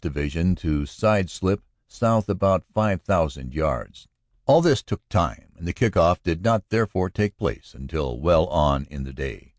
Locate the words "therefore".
6.69-7.11